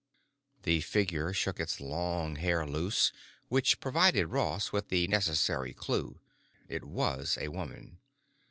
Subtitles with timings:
[0.63, 3.11] The figure shook its long hair loose,
[3.49, 6.19] which provided Ross with the necessary clue:
[6.67, 7.99] it was a woman.